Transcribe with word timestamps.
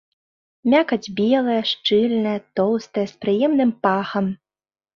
Мякаць 0.73 1.13
белая, 1.19 1.59
шчыльная, 1.73 2.35
тоўстая, 2.59 3.07
з 3.15 3.21
прыемным 3.21 3.77
пахам. 3.87 4.25